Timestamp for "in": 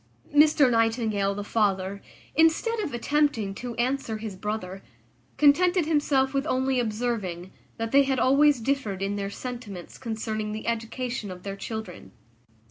9.03-9.15